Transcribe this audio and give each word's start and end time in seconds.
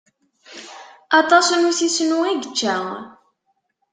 Aṭas 1.19 1.47
n 1.57 1.67
usisnu 1.69 2.19
i 2.31 2.31
yečča. 2.35 2.75